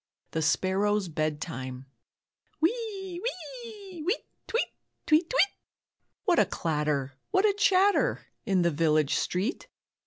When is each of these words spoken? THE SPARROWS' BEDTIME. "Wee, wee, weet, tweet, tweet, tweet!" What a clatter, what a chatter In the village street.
THE 0.31 0.41
SPARROWS' 0.41 1.09
BEDTIME. 1.09 1.85
"Wee, 2.59 3.21
wee, 3.23 4.03
weet, 4.03 4.25
tweet, 4.47 4.65
tweet, 5.05 5.29
tweet!" 5.29 5.47
What 6.25 6.39
a 6.39 6.45
clatter, 6.47 7.13
what 7.29 7.45
a 7.45 7.53
chatter 7.53 8.25
In 8.43 8.63
the 8.63 8.71
village 8.71 9.13
street. 9.13 9.67